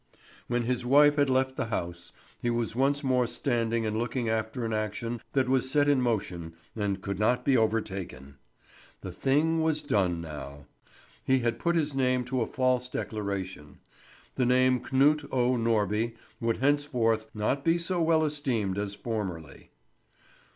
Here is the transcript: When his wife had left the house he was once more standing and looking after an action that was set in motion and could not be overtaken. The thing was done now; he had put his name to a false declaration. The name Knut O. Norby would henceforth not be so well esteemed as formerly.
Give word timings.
When 0.47 0.63
his 0.63 0.83
wife 0.83 1.15
had 1.17 1.29
left 1.29 1.57
the 1.57 1.67
house 1.67 2.11
he 2.41 2.49
was 2.49 2.75
once 2.75 3.03
more 3.03 3.27
standing 3.27 3.85
and 3.85 3.95
looking 3.95 4.27
after 4.29 4.65
an 4.65 4.73
action 4.73 5.21
that 5.33 5.47
was 5.47 5.69
set 5.69 5.87
in 5.87 6.01
motion 6.01 6.55
and 6.75 7.03
could 7.03 7.19
not 7.19 7.45
be 7.45 7.55
overtaken. 7.55 8.37
The 9.01 9.11
thing 9.11 9.61
was 9.61 9.83
done 9.83 10.19
now; 10.19 10.65
he 11.23 11.41
had 11.41 11.59
put 11.59 11.75
his 11.75 11.93
name 11.95 12.23
to 12.25 12.41
a 12.41 12.47
false 12.47 12.89
declaration. 12.89 13.77
The 14.37 14.45
name 14.47 14.79
Knut 14.79 15.23
O. 15.31 15.51
Norby 15.55 16.15
would 16.39 16.57
henceforth 16.57 17.29
not 17.35 17.63
be 17.63 17.77
so 17.77 18.01
well 18.01 18.23
esteemed 18.25 18.79
as 18.79 18.95
formerly. 18.95 19.69